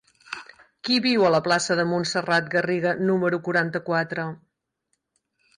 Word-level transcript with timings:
Qui 0.87 0.95
viu 1.05 1.25
a 1.27 1.31
la 1.35 1.41
plaça 1.49 1.77
de 1.81 1.85
Montserrat 1.91 2.49
Garriga 2.55 2.97
número 3.11 3.41
quaranta-quatre? 3.49 4.29